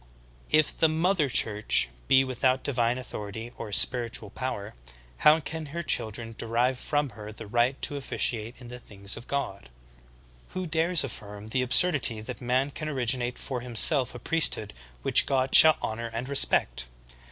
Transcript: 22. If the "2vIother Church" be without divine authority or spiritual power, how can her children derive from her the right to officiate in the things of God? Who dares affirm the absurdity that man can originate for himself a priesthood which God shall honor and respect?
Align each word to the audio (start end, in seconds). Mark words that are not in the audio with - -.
22. 0.49 0.57
If 0.57 0.77
the 0.79 0.87
"2vIother 0.87 1.31
Church" 1.31 1.87
be 2.07 2.23
without 2.23 2.63
divine 2.63 2.97
authority 2.97 3.51
or 3.55 3.71
spiritual 3.71 4.31
power, 4.31 4.73
how 5.17 5.39
can 5.39 5.67
her 5.67 5.83
children 5.83 6.33
derive 6.39 6.79
from 6.79 7.09
her 7.11 7.31
the 7.31 7.45
right 7.45 7.79
to 7.83 7.95
officiate 7.97 8.59
in 8.59 8.69
the 8.69 8.79
things 8.79 9.15
of 9.15 9.27
God? 9.27 9.69
Who 10.57 10.65
dares 10.65 11.03
affirm 11.03 11.49
the 11.49 11.61
absurdity 11.61 12.19
that 12.19 12.41
man 12.41 12.71
can 12.71 12.89
originate 12.89 13.37
for 13.37 13.61
himself 13.61 14.15
a 14.15 14.17
priesthood 14.17 14.73
which 15.03 15.27
God 15.27 15.53
shall 15.53 15.77
honor 15.83 16.09
and 16.11 16.27
respect? 16.27 16.87